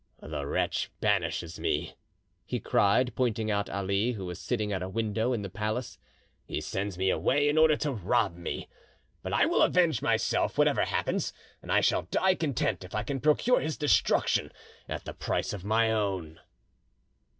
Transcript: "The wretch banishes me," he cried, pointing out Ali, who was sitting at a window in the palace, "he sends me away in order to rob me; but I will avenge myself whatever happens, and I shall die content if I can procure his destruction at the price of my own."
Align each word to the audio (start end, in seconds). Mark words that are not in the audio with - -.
"The 0.19 0.47
wretch 0.47 0.89
banishes 0.99 1.59
me," 1.59 1.93
he 2.47 2.59
cried, 2.59 3.13
pointing 3.15 3.51
out 3.51 3.69
Ali, 3.69 4.13
who 4.13 4.25
was 4.25 4.39
sitting 4.39 4.73
at 4.73 4.81
a 4.81 4.89
window 4.89 5.31
in 5.31 5.43
the 5.43 5.47
palace, 5.51 5.99
"he 6.43 6.59
sends 6.59 6.97
me 6.97 7.11
away 7.11 7.47
in 7.47 7.55
order 7.59 7.77
to 7.77 7.91
rob 7.91 8.35
me; 8.35 8.67
but 9.21 9.31
I 9.31 9.45
will 9.45 9.61
avenge 9.61 10.01
myself 10.01 10.57
whatever 10.57 10.85
happens, 10.85 11.33
and 11.61 11.71
I 11.71 11.81
shall 11.81 12.01
die 12.09 12.33
content 12.33 12.83
if 12.83 12.95
I 12.95 13.03
can 13.03 13.19
procure 13.19 13.59
his 13.59 13.77
destruction 13.77 14.51
at 14.89 15.05
the 15.05 15.13
price 15.13 15.53
of 15.53 15.63
my 15.63 15.91
own." 15.91 16.39